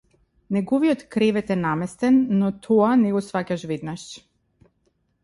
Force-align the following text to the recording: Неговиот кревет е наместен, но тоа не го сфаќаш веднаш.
Неговиот 0.55 1.01
кревет 1.15 1.53
е 1.55 1.57
наместен, 1.65 2.17
но 2.39 2.49
тоа 2.69 2.89
не 3.05 3.13
го 3.17 3.21
сфаќаш 3.27 3.67
веднаш. 3.73 4.07